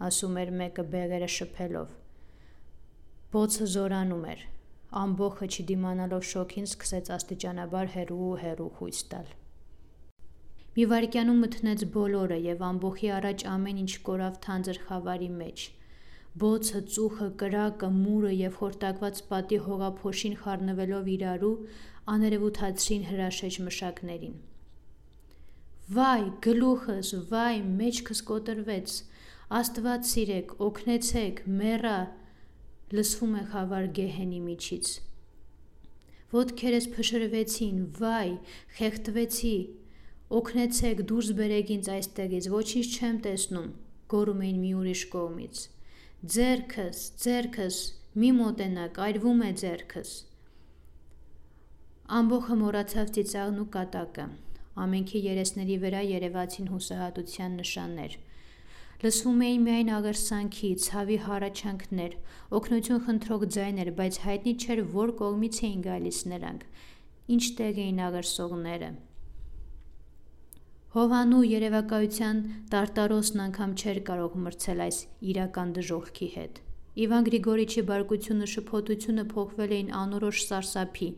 ասում 0.08 0.38
էր 0.42 0.52
մեկը 0.62 0.86
բեղերը 0.94 1.30
շփելով։ 1.38 1.96
Բոցը 3.34 3.68
զորանում 3.74 4.28
էր։ 4.34 4.44
Ամբողջը 5.04 5.48
չդիմանալով 5.54 6.28
շոքին 6.32 6.68
սկսեց 6.72 7.10
աստիճանաբար 7.18 7.90
հերու 7.96 8.20
ու 8.28 8.36
հերու 8.44 8.70
խույս 8.78 9.02
տալ։ 9.14 9.34
Մի 10.78 10.86
վարքյանում 10.94 11.42
մթնեց 11.44 11.88
բոլորը 11.98 12.38
եւ 12.48 12.64
ամբողջի 12.72 13.10
առաջ 13.18 13.44
ամեն 13.58 13.82
ինչ 13.84 13.94
կորավ 14.08 14.40
թանձր 14.48 14.80
խավարի 14.88 15.30
մեջ 15.42 15.66
Բոցը, 16.38 16.80
ծուխը, 16.94 17.28
կրակը, 17.42 17.88
մուրը 17.98 18.32
եւ 18.38 18.58
խորտակված 18.60 19.20
պատի 19.30 19.58
հողափոշին 19.68 20.36
խառնվելով 20.42 21.08
իրարու 21.14 21.56
աներևութացրին 22.14 23.08
հրաշեջ 23.08 23.58
մշակներին։ 23.68 24.36
Վայ, 25.98 26.22
գլուխս, 26.46 27.10
վայ, 27.32 27.56
մեջքս 27.80 28.22
կոտրվեց։ 28.30 28.94
Աստված 29.48 30.04
սիրեք, 30.04 30.50
օգնեցեք, 30.60 31.38
մեռա, 31.48 32.00
լսվում 32.98 33.36
է 33.40 33.44
խավար 33.52 33.86
գեհենի 33.96 34.40
միջից։ 34.44 34.90
Ոտքերս 36.36 36.88
փշրվեցին, 36.98 37.78
վայ, 37.96 38.34
խեղդվեցի։ 38.80 39.54
Օգնեցեք, 40.42 41.06
դուրս 41.14 41.32
բերեք 41.40 41.72
ինձ 41.78 41.90
այստեղից, 41.96 42.50
ոչինչ 42.58 42.88
չեմ 42.98 43.22
տեսնում, 43.28 43.72
գոռում 44.12 44.44
էին 44.48 44.60
մի 44.66 44.74
ուրիշ 44.82 45.06
կողմից։ 45.16 45.64
Ձերքս, 46.36 47.08
ձերքս, 47.24 47.82
մի 48.20 48.36
մոտենակ, 48.44 49.04
այրվում 49.08 49.42
է 49.48 49.52
ձերքս։ 49.64 50.16
Ամբողը 52.20 52.62
մոռացավ 52.68 53.16
ծիծաղն 53.16 53.64
ու 53.64 53.72
կատակը։ 53.80 54.30
Ամենքի 54.84 55.28
երեսների 55.32 55.84
վրա 55.88 56.08
երևացին 56.12 56.74
հուսահատության 56.76 57.62
նշաններ։ 57.64 58.24
Լսվում 58.98 59.42
էին 59.46 59.66
միայն 59.68 59.90
աղերսանքի, 59.94 60.70
ցավի 60.84 61.18
հառաչանքներ, 61.28 62.14
օգնություն 62.58 63.04
խնդրող 63.08 63.44
ձայներ, 63.56 63.92
բայց 64.00 64.18
հայտնի 64.24 64.54
չէր, 64.64 64.82
որ 64.96 65.14
կողմից 65.20 65.60
էին 65.68 65.84
գալիս 65.88 66.22
նրանք։ 66.32 66.64
Ինչ 67.36 67.44
տեղ 67.60 67.82
էին 67.84 68.02
աղերսողները։ 68.08 68.90
Հովանու 70.98 71.44
երևակայության 71.46 72.42
տարտարոսն 72.74 73.46
անգամ 73.46 73.78
չէր 73.78 74.02
կարող 74.10 74.38
մրցել 74.48 74.86
այս 74.88 75.00
իրական 75.30 75.78
դժողքի 75.78 76.30
հետ։ 76.38 76.62
Իվան 77.06 77.28
Գրիգորիչի 77.28 77.82
բարկությունը 77.94 78.48
շփոթությունը 78.58 79.26
փոխվել 79.38 79.74
էին 79.78 79.92
անորոշ 80.02 80.46
սարսափի։ 80.50 81.10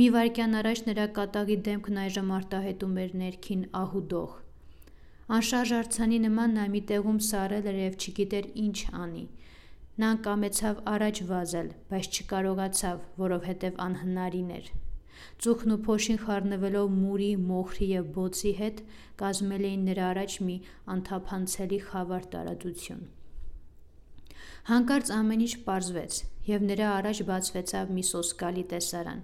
Մի 0.00 0.06
վայրկյան 0.16 0.62
առաջ 0.62 0.86
նրա 0.90 1.10
կատաղի 1.22 1.62
դեմքն 1.68 2.06
այժմ 2.08 2.32
արտահայտում 2.42 2.96
էր 3.06 3.20
ներքին 3.22 3.68
ահուդող։ 3.86 4.41
Անշարժ 5.30 5.72
արցանի 5.78 6.18
նման 6.26 6.56
նա 6.58 6.62
մի 6.72 6.80
տեղում 6.90 7.18
սարել 7.22 7.66
էր 7.70 7.76
եւ 7.78 7.98
չգիտեր 8.02 8.46
ինչ 8.62 8.78
անի։ 9.02 9.22
Նա 10.02 10.08
կամեցավ 10.26 10.80
առաջ 10.92 11.20
վազել, 11.28 11.68
բայց 11.92 12.18
չկարողացավ, 12.22 12.98
որովհետև 13.22 13.78
անհնարին 13.86 14.50
էր։ 14.58 14.70
Ծուխն 15.42 15.74
ու 15.74 15.80
փոշին 15.86 16.18
խառնվելով 16.24 16.92
մուրի, 16.98 17.30
մոխրի 17.52 17.88
եւ 17.92 18.06
բոցի 18.16 18.52
հետ 18.58 18.82
կազմել 19.22 19.66
էին 19.70 19.84
նրա 19.92 20.06
առաջ 20.12 20.36
մի 20.46 20.56
անթափանցելի 20.94 21.78
խավար 21.88 22.26
տարածություն։ 22.34 23.02
Հանկարծ 24.72 25.12
ամեն 25.22 25.44
ինչ 25.46 25.54
պարզվեց, 25.66 26.16
եւ 26.50 26.64
նրա 26.72 26.88
առաջ 26.98 27.22
բացվեցավ 27.30 27.92
մի 27.98 28.04
սոսկալի 28.10 28.64
տեսարան։ 28.72 29.20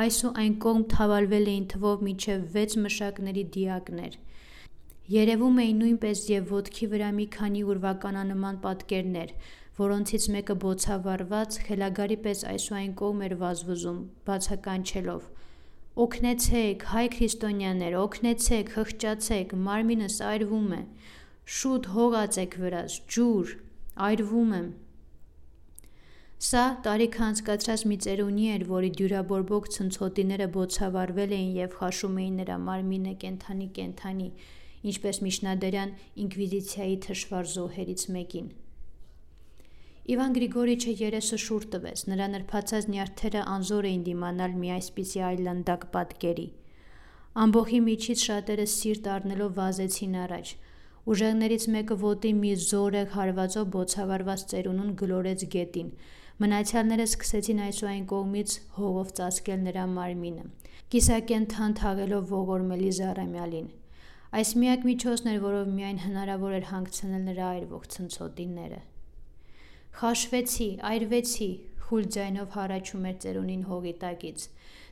Այս 0.00 0.18
ու 0.28 0.32
այն 0.40 0.54
կողմ 0.64 0.84
թավալվել 0.92 1.46
էին 1.52 1.66
թվով 1.72 2.04
միջև 2.10 2.44
6 2.56 2.76
մշակների 2.84 3.44
դիակներ։ 3.56 4.18
Երևում 5.10 5.56
էին 5.58 5.78
նույնպես 5.82 6.20
եւ 6.30 6.50
ոդքի 6.54 6.86
վրա 6.90 7.06
մի 7.16 7.24
քանի 7.34 7.60
ուրվականանման 7.72 8.58
պատկերներ, 8.64 9.30
որոնցից 9.80 10.26
մեկը 10.34 10.54
բոցավառված 10.64 11.56
խելագարի 11.66 12.18
պես 12.26 12.42
այսուայն 12.50 12.92
կողմ 13.00 13.24
էր 13.26 13.34
վազվզում, 13.40 13.98
բացականչելով. 14.28 15.24
Օգնեցեք, 16.04 16.84
հայ 16.92 17.02
քրիստոնյաներ, 17.16 17.96
օգնեցեք, 18.04 18.70
խղճացեք, 18.76 19.56
մարմինս 19.66 20.20
այրվում 20.30 20.70
է։ 20.78 20.80
Շուտ 21.58 21.90
հողացեք 21.96 22.54
վրաս, 22.62 23.00
ջուր, 23.16 23.56
այրվում 24.10 24.54
եմ։ 24.60 24.70
Սա 26.50 26.64
տարիքը 26.86 27.26
անցկացրած 27.26 27.82
մի 27.90 27.96
ծերունի 28.06 28.46
էր, 28.54 28.62
որի 28.70 28.90
դյուրաբորբոք 29.00 29.66
ցնցոտիները 29.74 30.46
բոցավառվել 30.54 31.34
էին 31.36 31.50
եւ 31.58 31.74
խաշում 31.80 32.16
էին 32.22 32.40
նրա 32.40 32.56
մարմինը 32.70 33.12
կենթանի-կենթանի, 33.24 34.30
ինչպես 34.90 35.20
միջնադարյան 35.26 35.94
ինկվիզիցիայի 36.24 36.96
թշվառ 37.06 37.48
զոհերից 37.54 38.04
մեկին։ 38.16 38.50
Իվան 40.10 40.32
Գրիգորիչը 40.36 40.92
երեսը 41.00 41.36
շուռ 41.44 41.64
տվեց, 41.72 42.00
նրա 42.10 42.26
նրբացած 42.34 42.86
նյարդերը 42.92 43.42
անզոր 43.54 43.86
էին 43.90 44.00
դիմանալ 44.06 44.54
մի 44.62 44.70
այսպիսի 44.76 45.20
այլանդակ 45.26 45.84
պատկերի։ 45.96 46.46
Ամբողի 47.44 47.80
միջից 47.86 48.24
շատերը 48.26 48.66
սիրտ 48.74 49.10
առնելով 49.16 49.52
վազեցին 49.60 50.16
առաջ։ 50.24 50.54
Ուժեղներից 51.10 51.66
մեկը 51.74 51.96
ոտի 52.00 52.32
մի 52.40 52.50
զորեղ 52.64 53.12
հարվածով 53.14 53.68
բոցավառված 53.76 54.42
ծերունուն 54.50 54.90
գլորեց 55.02 55.44
գետին։ 55.54 55.92
Մնացյալները 56.40 57.06
սկսեցին 57.10 57.62
այսուայն 57.68 58.04
կողմից 58.14 58.56
հողով 58.80 59.12
ծածկել 59.20 59.64
նրա 59.68 59.84
մարմինը։ 59.94 60.48
Կիսակենթան 60.90 61.76
թաղելով 61.80 62.34
ողորմելի 62.34 62.90
զառամյալին։ 62.98 63.68
Այս 64.30 64.50
միակ 64.62 64.84
միջոցն 64.86 65.28
էր, 65.30 65.38
որով 65.42 65.70
միայն 65.74 65.96
հնարավոր 66.04 66.52
էր 66.60 66.66
հանգցնել 66.70 67.22
նրա 67.28 67.46
այրվող 67.54 67.86
ցնցոտիները։ 67.94 68.76
Խաշվեցի, 70.00 70.68
այրվեցի, 70.90 71.48
խուլ 71.86 72.06
ձայնով 72.14 72.52
հառաչում 72.54 73.08
էր 73.10 73.16
ծերունին 73.24 73.64
հողի 73.70 73.94
տակից։ 74.04 74.44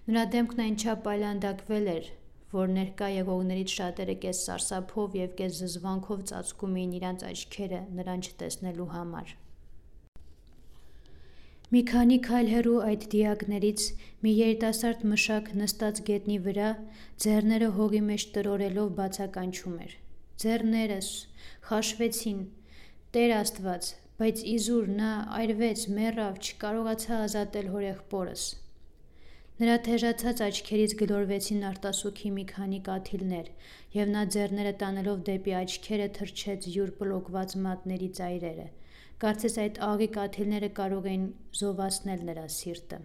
Նրա 0.08 0.24
դեմքն 0.34 0.62
այնչափ 0.66 1.06
այլանդակվել 1.12 1.90
էր, 1.94 2.10
որ 2.58 2.72
ներկա 2.78 3.12
եղողներից 3.14 3.74
շատերը 3.78 4.16
կես 4.26 4.44
սարսափով 4.48 5.18
եւ 5.22 5.36
կես 5.38 5.60
զզվանքով 5.62 6.24
ծածկում 6.32 6.78
էին 6.82 6.96
իրանց 6.98 7.24
աչքերը 7.30 7.80
նրան 8.00 8.26
չտեսնելու 8.26 8.88
համար։ 8.98 9.36
Մի 11.68 11.80
քանի 11.88 12.16
քայլ 12.24 12.46
հեռու 12.48 12.76
այդ 12.80 13.02
դիակներից 13.12 13.82
մի 14.24 14.30
երիտասարդ 14.34 15.02
մշակ 15.08 15.48
նստած 15.62 15.98
գետնի 16.06 16.36
վրա, 16.46 16.68
ձեռները 17.24 17.68
հողի 17.78 18.00
մեջ 18.06 18.24
տրորելով 18.36 18.94
բացականչում 19.00 19.74
էր. 19.86 19.92
«Ձեռներս 20.44 21.10
խաշվեցին, 21.68 22.40
Տեր 23.16 23.34
Աստված, 23.40 23.90
բայց 24.22 24.40
իզուր 24.54 24.88
նա 25.02 25.10
այրվեց, 25.42 25.84
մեռավ, 25.98 26.40
չկարողացա 26.48 27.20
ազատել 27.28 27.70
հորեղբորս»։ 27.76 28.48
Նրա 29.60 29.76
թեժացած 29.90 30.42
աչքերից 30.48 30.98
գլորվեցին 31.04 31.62
արտասուքի 31.68 32.34
մի 32.38 32.48
քանի 32.54 32.82
կաթիլներ, 32.88 33.54
եւ 34.00 34.12
նա 34.16 34.26
ձեռները 34.38 34.74
տանելով 34.84 35.22
դեպի 35.28 35.58
աչքերը 35.60 36.10
թռչեց 36.16 36.72
յուր 36.78 36.92
պլոկված 37.02 37.56
մատների 37.68 38.14
ծայրերը։ 38.20 38.68
Կարծես 39.22 39.56
այդ 39.58 39.78
աղի 39.82 40.06
կաթիլները 40.14 40.68
կարող 40.78 41.06
էին 41.12 41.22
զովացնել 41.58 42.20
նրա 42.28 42.44
սիրտը։ 42.56 42.98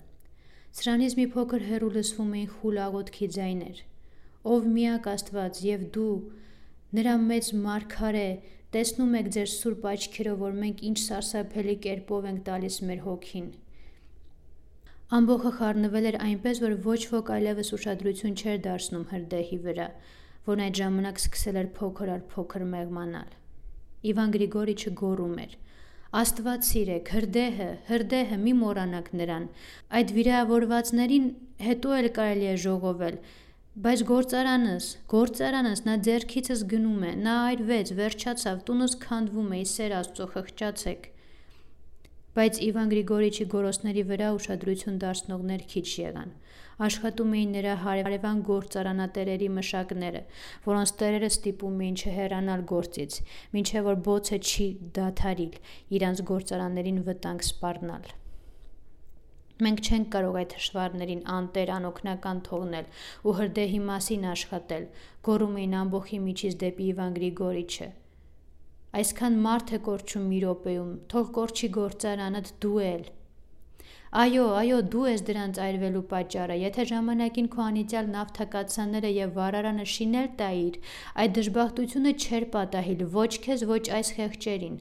Սրանից 0.79 1.15
մի 1.19 1.25
փոքր 1.33 1.63
հեռու 1.69 1.89
լսվում 1.95 2.35
էին 2.37 2.51
խուլ 2.57 2.77
աղոթքի 2.83 3.27
ձայներ։ 3.37 3.79
Ով 4.53 4.67
միակ 4.75 5.09
Աստված 5.13 5.61
եւ 5.65 5.87
դու 5.95 6.13
նրա 6.99 7.15
մեծ 7.23 7.49
մարգարե, 7.63 8.27
տեսնում 8.77 9.17
եք 9.19 9.31
ձեր 9.33 9.49
սուրբ 9.53 9.87
աչքերով, 9.93 10.37
որ 10.43 10.55
մենք 10.61 10.85
ինչ 10.89 10.97
սարսափելի 11.03 11.75
կերպով 11.87 12.29
ենք 12.29 12.45
տալիս 12.49 12.77
մեր 12.89 13.03
հոգին։ 13.07 13.49
Ամբողը 15.17 15.51
խառնվել 15.57 16.09
էր 16.09 16.17
այնպես, 16.27 16.61
որ 16.63 16.77
ոչ 16.85 17.01
ոք 17.13 17.33
այլևս 17.37 17.73
ուշադրություն 17.77 18.37
չէր 18.37 18.61
դարձնում 18.69 19.09
հրդեհի 19.13 19.59
վրա, 19.65 19.87
որն 20.53 20.63
այդ 20.67 20.79
ժամանակ 20.83 21.19
սկսել 21.21 21.59
էր 21.63 21.69
փոքր 21.77 22.13
առ 22.13 22.23
փոքր 22.33 22.65
մեղմանալ։ 22.73 23.35
Իվան 24.13 24.33
Գրիգորիչը 24.33 24.93
գոռում 25.03 25.37
էր. 25.43 25.53
Աստված 26.13 26.65
սիրեք, 26.67 27.07
հրդեհը, 27.09 27.67
հրդեհը 27.87 28.35
մի 28.41 28.51
մոռանաք 28.59 29.07
նրան։ 29.17 29.45
Այդ 29.97 30.11
վիրավորվածներին 30.17 31.25
հետո 31.67 31.95
էլ 31.99 32.09
կարելի 32.17 32.49
է 32.51 32.57
ժողովել, 32.63 33.17
բայց 33.87 34.03
գործարանս, 34.11 34.89
գործարանս 35.13 35.81
նա 35.87 35.95
ձեռքիցս 36.07 36.61
գնում 36.75 37.07
է, 37.09 37.15
նա 37.23 37.37
այրվեց, 37.47 37.93
վերջացավ, 37.97 38.61
տունս 38.69 38.95
քանդվում 39.07 39.49
է, 39.57 39.63
ի 39.63 39.67
սեր 39.73 39.97
Աստծո 40.03 40.29
խղճացեք։ 40.35 41.12
Բայց 42.33 42.55
Իվան 42.65 42.91
Գրիգորիչի 42.91 43.45
գորոսների 43.53 44.03
վրա 44.09 44.27
ուշադրություն 44.35 44.95
դարձնողներ 45.03 45.65
քիչ 45.73 45.83
եղան. 45.99 46.31
Աշխատում 46.87 47.35
էին 47.37 47.51
նրա 47.55 47.75
հարևան 47.83 48.39
գործարանատերերի 48.47 49.49
մշակները, 49.57 50.23
որոնց 50.65 50.93
տերերը 51.03 51.29
ստիպում 51.33 51.85
էին 51.85 51.99
չհեռանալ 52.01 52.65
գործից, 52.73 53.19
մինչև 53.53 53.87
որ 53.89 54.01
բոցը 54.09 54.41
չի 54.49 54.67
դադարիլ 54.97 55.61
իրանց 55.99 56.25
գործարաններին 56.33 57.01
վտանգ 57.13 57.47
սպառնալ։ 57.53 58.11
Մենք 59.63 59.85
չենք 59.85 60.13
կարող 60.17 60.37
այդ 60.41 60.53
հշվառներին 60.57 61.25
անտեր 61.37 61.71
անօքնական 61.77 62.45
թողնել 62.49 62.87
ու 63.29 63.35
հրդեհի 63.43 63.81
մասին 63.93 64.31
աշխատել, 64.33 64.93
գոռում 65.29 65.59
էին 65.61 65.81
ամբողի 65.85 66.25
միջից 66.29 66.63
դեպի 66.65 66.89
Իվան 66.95 67.19
Գրիգորիչը։ 67.19 67.93
Այսքան 68.93 69.37
մարդ 69.43 69.71
է 69.73 69.77
կորչում 69.89 70.25
մի 70.29 70.39
րոպեում, 70.43 70.89
թող 71.11 71.29
կորչի 71.37 71.69
գործարանդ 71.77 72.49
դու 72.65 72.79
էլ։ 72.87 73.05
Այո, 74.23 74.43
այո, 74.59 74.79
դու 74.93 75.05
ես 75.09 75.23
դրանց 75.29 75.59
այրվելու 75.67 76.01
պատճառը։ 76.11 76.57
Եթե 76.63 76.83
ժամանակին 76.91 77.47
քո 77.55 77.63
անիծյալ 77.63 78.11
նավթակացանները 78.13 79.11
եւ 79.15 79.31
վարարանը 79.39 79.85
շինել 79.93 80.27
տայիր, 80.41 80.77
այդ 81.23 81.35
դժբախտությունը 81.39 82.13
չէր 82.21 82.45
պատահիլ 82.53 83.03
ոչ 83.17 83.31
քեզ, 83.47 83.65
ոչ 83.73 83.83
այս 83.97 84.13
խեղճերին։ 84.19 84.75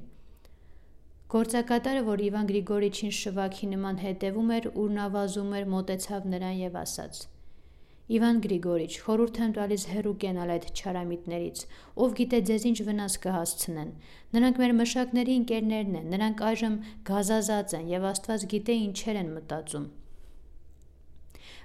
Գործակատարը, 1.33 2.03
որ 2.13 2.27
Իվան 2.29 2.49
Գրիգորիչին 2.53 3.15
շվակի 3.23 3.71
նման 3.73 4.03
հետևում 4.05 4.51
էր, 4.61 4.73
ու 4.77 4.91
նա 5.01 5.07
վազում 5.17 5.57
էր, 5.63 5.71
մոտեցավ 5.77 6.29
նրան 6.37 6.59
եւ 6.61 6.77
ասաց. 6.83 7.23
Իվան 8.11 8.39
Գրիգորիչ, 8.43 8.95
խորհուրդ 8.99 9.37
եմ 9.45 9.53
տալիս 9.57 9.83
հերու 9.93 10.13
կենալ 10.23 10.51
այդ 10.57 10.65
չարամիտներից։ 10.75 11.61
Ով 12.03 12.17
գիտե 12.19 12.41
ձեզ 12.49 12.65
ինչ 12.71 12.79
վնաս 12.89 13.15
կհասցնեն։ 13.23 13.93
Նրանք 14.35 14.59
մեր 14.63 14.75
մշակների 14.81 15.37
ընկերներն 15.41 15.99
են, 16.01 16.09
նրանք 16.15 16.43
այժմ 16.49 16.75
գազազած 17.13 17.75
են 17.79 17.87
եւ 17.93 18.07
Աստված 18.11 18.47
գիտե 18.55 18.79
ինչեր 18.83 19.21
են 19.23 19.31
մտածում։ 19.39 19.87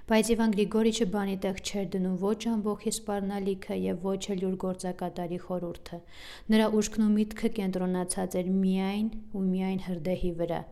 Բայց 0.08 0.28
Իվան 0.32 0.52
Գրիգորիչը 0.54 1.06
բանի 1.18 1.36
տեղ 1.42 1.58
չէր 1.68 1.88
դնում 1.98 2.16
ոչ 2.22 2.38
ամբողջի 2.54 2.92
սպառնալիքը 2.94 3.76
եւ 3.82 4.06
ոչ 4.08 4.22
էլ 4.32 4.44
յուր 4.46 4.54
գործակատարի 4.62 5.40
խորուրդը։ 5.42 5.98
Նրա 6.54 6.68
ուշքն 6.78 7.04
ու 7.04 7.12
միտքը 7.18 7.50
կենտրոնացած 7.58 8.36
էր 8.40 8.52
միայն 8.62 9.10
ու 9.34 9.42
միայն 9.50 9.82
հրդեհի 9.90 10.32
վրա, 10.38 10.62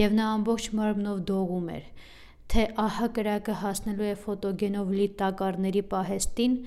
եւ 0.00 0.16
նա 0.16 0.30
ամբողջ 0.38 0.70
մարմնով 0.80 1.20
դողում 1.32 1.68
էր 1.76 1.90
թե 2.52 2.66
ահա 2.82 3.08
կրակը 3.16 3.54
հասնելու 3.62 4.10
է 4.10 4.16
ֆոտոգենով 4.26 4.92
լի 4.98 5.06
տակառների 5.22 5.82
պահեստին, 5.94 6.58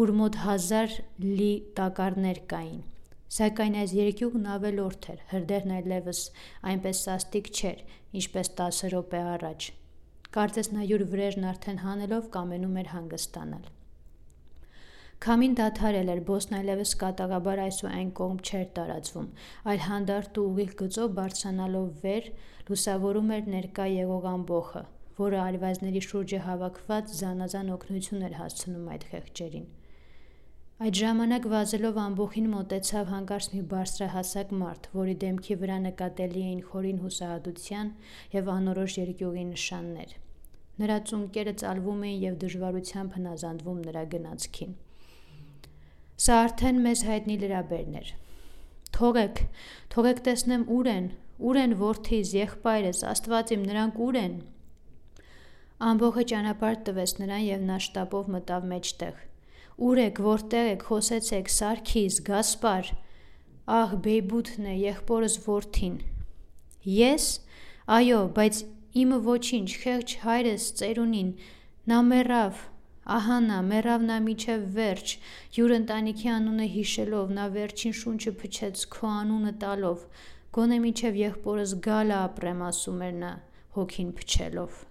ուր 0.00 0.12
մոտ 0.20 0.38
հազար 0.44 0.94
լի 1.24 1.50
տակառներ 1.80 2.40
կային։ 2.52 2.80
Սակայն 3.30 3.76
այս 3.80 3.92
երկյուղն 3.94 4.46
ավելորդ 4.54 5.10
էր, 5.12 5.20
հրդեհն 5.30 5.74
այլևս 5.80 6.22
այնպես 6.70 7.02
սաստիկ 7.06 7.50
չէր, 7.50 7.82
ինչպես 8.20 8.50
10 8.60 8.80
րոպե 8.94 9.20
առաջ։ 9.34 9.66
Կարծես 10.34 10.70
նա 10.74 10.86
յուր 10.86 11.04
վրեժն 11.12 11.46
արդեն 11.50 11.78
հանելով 11.84 12.26
կամենում 12.34 12.80
էր 12.80 12.90
հանգստանալ։ 12.94 13.68
Քամին 15.20 15.54
դադարել 15.60 16.10
էր, 16.14 16.20
բոսն 16.30 16.54
այլևս 16.58 16.92
կատաղաբար 17.00 17.62
այս 17.66 17.78
ու 17.84 17.90
այն 17.90 18.12
կողմ 18.18 18.38
չէր 18.40 18.68
տարածվում, 18.78 19.26
այլ 19.70 19.82
հանդարտ 19.86 20.38
ու 20.40 20.44
ուղիղ 20.50 20.70
գծով 20.80 21.10
բարձրանալով 21.18 21.90
վեր 22.04 22.30
լուսավորում 22.70 23.34
էր 23.36 23.50
ներկա 23.54 23.86
եղող 24.00 24.28
ամբողը, 24.30 24.82
որը 25.20 25.38
արվազների 25.44 26.02
շուրջը 26.06 26.40
հավաքված 26.46 27.14
զանազան 27.20 27.70
օգնություն 27.76 28.26
էր 28.30 28.34
հասցնում 28.40 28.88
այդ 28.94 29.06
խեղճերին։ 29.10 29.68
Այդ 30.80 30.96
ժամանակ 30.96 31.46
վազելով 31.52 31.96
ամբողին 32.00 32.46
մոտեցավ 32.54 33.10
հանկարծ 33.12 33.48
մի 33.54 33.62
բարձրահասակ 33.72 34.52
մարդ, 34.60 34.86
որի 34.96 35.14
դեմքի 35.24 35.56
վրա 35.60 35.74
նկատելի 35.86 36.44
էին 36.50 36.62
խորին 36.70 37.00
հուսահատության 37.04 37.90
եւ 38.34 38.48
անորոշ 38.52 38.94
երկյուղի 39.00 39.44
նշաններ։ 39.50 40.14
Նրա 40.80 40.96
ծունկերը 41.10 41.54
ծալվում 41.60 42.06
էին 42.08 42.22
եւ 42.24 42.38
դժվարությամբ 42.44 43.18
հնազանդվում 43.18 43.82
նրա 43.90 44.04
գնացքին։ 44.14 44.72
Սա 46.24 46.38
արդեն 46.46 46.80
մեզ 46.86 47.02
հայտնի 47.10 47.36
լրաբերն 47.44 48.00
էր։ 48.00 48.08
Թողեք, 48.96 49.42
թողեք 49.92 50.24
տեսնեմ 50.30 50.64
ուր 50.80 50.88
են, 50.94 51.12
ուր 51.50 51.60
են 51.60 51.76
worth-ից 51.80 52.32
եղբայրս, 52.40 53.04
Աստված 53.12 53.52
իմ, 53.56 53.68
նրանք 53.68 54.00
ուր 54.06 54.18
են։ 54.20 54.34
Ամբողջը 55.80 56.22
ճանապարհ 56.30 56.74
տվեց 56.86 57.12
նրան 57.22 57.44
եւ 57.46 57.62
նա 57.70 57.76
շտապով 57.80 58.26
մտավ 58.34 58.64
մեջտեղ։ 58.70 59.20
Ուր 59.80 60.00
եք, 60.02 60.18
որտեղ 60.26 60.66
եք, 60.74 60.82
խոսեցեք, 60.90 61.46
Սարքիս, 61.56 62.18
Գասպար։ 62.26 62.90
Ահ, 63.76 63.94
Բեյբութն 64.04 64.66
է, 64.68 64.74
եղբորս 64.80 65.36
որդին։ 65.46 65.94
Ես, 66.96 67.28
այո, 67.96 68.20
բայց 68.36 68.60
իմը 69.04 69.20
ոչինչ, 69.30 69.68
խեղճ 69.84 70.14
հայրս 70.26 70.68
ծերունին, 70.82 71.32
նա 71.88 72.02
մեռավ, 72.10 72.60
Ահանա, 73.16 73.62
մեռավ 73.70 74.04
նա 74.10 74.20
միջև 74.26 74.68
վերջ, 74.76 75.16
յուր 75.56 75.74
ընտանիքի 75.78 76.30
անունը 76.34 76.68
հիշելով, 76.74 77.32
նա 77.40 77.48
վերջին 77.56 77.96
շունչը 78.02 78.34
փչեց 78.44 78.84
քո 78.98 79.10
անունը 79.14 79.54
տալով։ 79.64 80.04
Գոնե 80.60 80.82
միջև 80.84 81.18
եղբորս 81.24 81.74
գալը 81.88 82.16
ապրեմ, 82.20 82.62
ասում 82.68 83.02
էր 83.08 83.18
նա, 83.24 83.34
հոգին 83.80 84.14
փչելով։ 84.20 84.86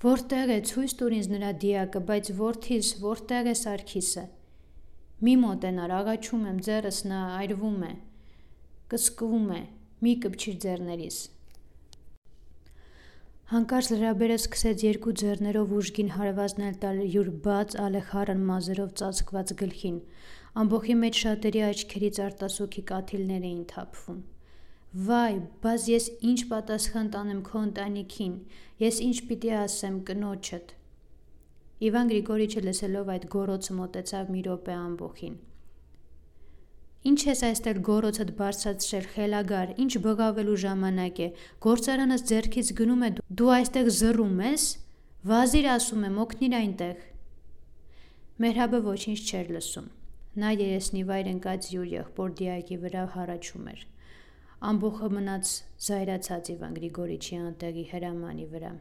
Որտեղ 0.00 0.50
է 0.54 0.54
ցույց 0.64 0.92
տուր 0.96 1.14
ինձ 1.16 1.26
նրա 1.30 1.48
դիակը, 1.62 2.00
բայց 2.08 2.28
որդիս, 2.38 2.92
որտեղ 3.02 3.48
է 3.50 3.52
Սարգիսը։ 3.60 4.22
Մի 5.26 5.34
մոտենար, 5.42 5.92
աղաչում 5.96 6.46
եմ, 6.50 6.62
ձեռս 6.68 7.00
նա 7.10 7.18
այրվում 7.40 7.82
է, 7.84 7.90
կսկվում 8.94 9.52
է, 9.58 9.60
մի 10.06 10.14
կպչիր 10.24 10.56
ձեռներիս։ 10.64 11.20
Հանկարծ 13.52 13.92
լրաբերը 13.92 14.40
սկսեց 14.40 14.86
երկու 14.88 15.16
ձեռներով 15.20 15.78
ուժգին 15.82 16.10
հարվածնել 16.16 16.82
տալյուր 16.86 17.30
բաց 17.50 17.78
ալեխարն 17.84 18.44
մազերով 18.54 18.98
ծածկված 19.02 19.56
գլխին։ 19.60 20.02
Ամբողջի 20.64 21.00
մեջ 21.04 21.24
շատերի 21.26 21.66
աչքերից 21.68 22.26
արտասուքի 22.30 22.88
կաթիլներ 22.94 23.50
էին 23.50 23.64
թափվում։ 23.74 24.28
Վայ, 24.90 25.34
բաց 25.62 25.84
ես 25.86 26.06
ինչ 26.26 26.40
պատասխան 26.50 27.08
տանեմ 27.14 27.40
քո 27.46 27.60
ընտանիքին, 27.62 28.32
ես 28.82 28.96
ինչ 29.04 29.18
պիտի 29.28 29.50
ասեմ 29.60 29.98
կնոջդ։ 30.08 30.72
Իվան 31.86 32.10
Գրիգորիչը 32.10 32.62
լսելով 32.64 33.12
այդ 33.14 33.26
գորոցը 33.34 33.76
մոտեցավ 33.76 34.32
մի 34.34 34.42
րոպե 34.46 34.74
ամբողին։ 34.76 35.36
Ինչ 37.10 37.20
ես 37.28 37.42
այստեղ 37.50 37.78
գորոցդ 37.86 38.32
բարձրացրել 38.40 39.06
խելագար, 39.14 39.70
ինչ 39.84 39.92
բղավելու 40.10 40.58
ժամանակ 40.64 41.22
է։ 41.22 41.28
Գործարանս 41.70 42.26
ձեռքից 42.32 42.74
գնում 42.82 43.06
է, 43.06 43.12
դու 43.30 43.54
այստեղ 43.60 43.92
զռում 44.00 44.42
ես։ 44.50 44.66
Վազիր 45.30 45.70
ասում 45.76 46.04
եմ, 46.10 46.18
օգնիր 46.26 46.58
այնտեղ։ 46.60 47.06
Մերհաբը 48.42 48.82
ոչինչ 48.90 49.20
չէր 49.22 49.54
լսում։ 49.54 49.88
Նա 50.42 50.52
երեսնի 50.58 51.06
վայր 51.14 51.32
ընկած 51.36 51.72
յուր 51.76 51.88
եղբոր 51.94 52.36
դիակի 52.42 52.82
վրա 52.84 53.06
հառաչում 53.14 53.72
էր։ 53.76 53.88
ամբողը 54.68 55.08
մնաց 55.16 55.50
զայրացած 55.86 56.48
Իվան 56.54 56.72
Գրիգորիչի 56.76 57.36
անտեղի 57.40 57.84
հրամանի 57.92 58.46
վրա։ 58.54 58.72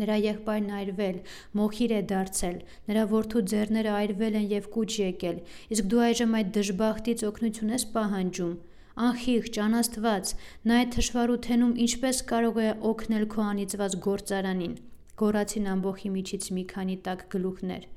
Նրա 0.00 0.14
եղբայրն 0.24 0.70
այրվել, 0.76 1.18
մոխիր 1.60 1.92
է 1.94 1.98
դարձել, 2.12 2.56
նրա 2.88 3.02
որդու 3.12 3.42
ձեռները 3.52 3.92
այրվել 3.98 4.38
են 4.40 4.46
եւ 4.54 4.70
կուչ 4.76 4.88
եկել, 5.00 5.38
իսկ 5.76 5.90
դու 5.92 6.02
այժմ 6.06 6.34
այդ 6.40 6.50
դժբախտից 6.56 7.24
օգնություն 7.28 7.74
ես 7.74 7.84
պահանջում։ 7.94 8.56
Անխիղճ, 9.04 9.60
անաստված, 9.68 10.34
նա 10.70 10.80
այդ 10.80 10.92
թշվառութենում 10.96 11.78
ինչպես 11.84 12.26
կարող 12.34 12.60
է 12.64 12.68
օգնել 12.90 13.24
քո 13.34 13.46
անիծված 13.54 13.96
գործարանին։ 14.08 14.76
Գորացին 15.22 15.72
ամբողի 15.74 16.14
միջից 16.18 16.52
մի 16.58 16.64
քանի 16.74 16.96
տակ 17.06 17.26
գլուխներ։ 17.34 17.88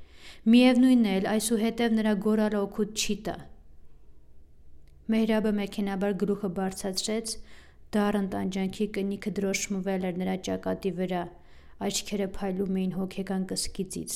Միևնույնն 0.53 1.11
է, 1.13 1.19
այսուհետև 1.37 2.01
նրա 2.01 2.13
գորալը 2.27 2.59
օգուտ 2.67 3.05
չի 3.07 3.15
տա։ 3.29 3.37
Մեհրաբը 5.07 5.51
մեքենաբար 5.57 6.13
գլուխը 6.21 6.47
բարձացրեց, 6.55 7.33
դառն 7.95 8.25
տանջանքի 8.31 8.87
կնիքը 8.97 9.31
դրոշմվել 9.37 10.07
էր 10.07 10.17
նրա 10.21 10.33
ճակատի 10.47 10.89
վրա, 10.97 11.21
աչքերը 11.87 12.27
փայլում 12.37 12.79
էին 12.81 12.95
հոգեկան 12.97 13.45
կսկիծից։ 13.51 14.15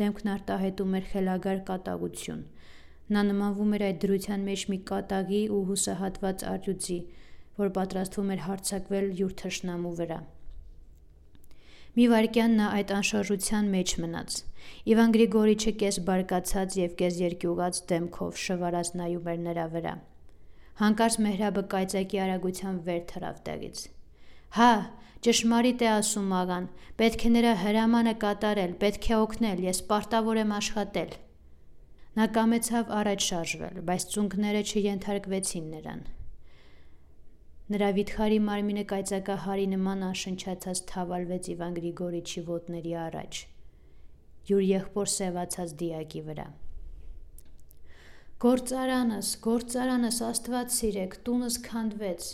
Դեմքն 0.00 0.30
արտահայտում 0.34 0.96
էր 0.98 1.04
խելագար 1.10 1.60
կատաղություն։ 1.68 2.40
Նա 3.16 3.24
նմանվում 3.30 3.76
էր 3.76 3.84
այդ 3.88 4.00
դրության 4.06 4.46
մեջ 4.48 4.64
մի 4.72 4.78
կատաղի 4.92 5.42
ու 5.58 5.60
հուսահատված 5.68 6.46
արյուծի, 6.54 6.98
որ 7.60 7.74
պատրաստվում 7.80 8.32
էր 8.34 8.42
հարցակվել 8.46 9.12
յուր 9.20 9.36
թշնամու 9.44 9.94
վրա։ 10.00 10.18
Մի 11.94 12.08
վարքյան 12.14 12.58
նա 12.62 12.70
այդ 12.80 12.96
անշարժության 13.02 13.70
մեջ 13.76 13.96
մնաց։ 14.06 14.40
Իվան 14.94 15.14
Գրիգորիչը 15.18 15.76
կես 15.84 16.00
բարկացած 16.08 16.80
եւ 16.80 16.98
կես 17.04 17.22
երկյուղած 17.26 17.84
դեմքով 17.92 18.42
շվարած 18.48 18.94
նայում 19.04 19.32
էր 19.34 19.40
նրա 19.44 19.68
վրա։ 19.76 19.94
Հանկարծ 20.74 21.16
Մեհրաբը 21.22 21.62
կայծակի 21.72 22.18
արագությամբ 22.24 22.88
վեր 22.88 23.02
թռավ 23.10 23.36
տեղից։ 23.46 23.82
Հա, 24.54 24.70
ճշմարիտ 25.26 25.84
է 25.84 25.88
ասում 25.90 26.32
աղան, 26.38 26.66
պետք 26.98 27.22
է 27.28 27.30
նրա 27.34 27.52
հրամանը 27.60 28.14
կատարել, 28.24 28.74
պետք 28.82 29.06
է 29.10 29.14
օգնել, 29.24 29.62
ես 29.68 29.80
պարտավոր 29.92 30.40
եմ 30.42 30.56
աշխատել։ 30.56 31.14
Նա 32.18 32.26
կամեցավ 32.34 32.90
առաջ 32.98 33.28
շարժվել, 33.28 33.78
բայց 33.90 34.08
ծունկները 34.14 34.64
չենթարկվեցին 34.70 35.70
նրան։ 35.76 36.04
Նրա 37.74 37.88
վիթխարի 37.96 38.42
մարմինը 38.50 38.84
կայծակահարի 38.90 39.70
նման 39.72 40.04
անշնչացած 40.10 40.84
թավալվեց 40.90 41.48
Իվան 41.54 41.78
Գրիգորիչի 41.78 42.44
ոտների 42.50 42.98
առաջ, 43.06 43.40
յուր 44.50 44.68
եղբոր 44.74 45.10
սևացած 45.14 45.78
դիակի 45.80 46.22
վրա։ 46.28 46.46
Գործարանս, 48.44 49.28
գործարանս, 49.40 50.16
Աստված 50.26 50.72
սիրեք, 50.76 51.14
տունս 51.24 51.54
քանդվեց, 51.64 52.26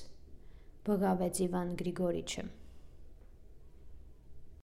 բղավեց 0.88 1.36
Իվան 1.44 1.68
Գրիգորիչը։ 1.78 2.42